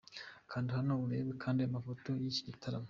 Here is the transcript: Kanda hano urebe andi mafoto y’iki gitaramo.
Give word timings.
Kanda 0.51 0.71
hano 0.77 0.93
urebe 1.05 1.31
andi 1.49 1.63
mafoto 1.75 2.07
y’iki 2.21 2.41
gitaramo. 2.49 2.79